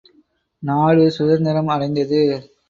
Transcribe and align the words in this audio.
நாடு 0.63 1.11
சுதந்திரம் 1.11 1.67
அடைந்தது. 1.67 2.21